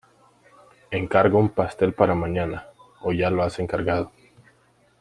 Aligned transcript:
Encargo 0.89 1.37
un 1.37 1.49
pastel 1.49 1.93
para 1.93 2.15
mañana 2.15 2.65
¿o 3.01 3.11
ya 3.13 3.29
lo 3.29 3.43
has 3.43 3.59
encargado? 3.59 4.11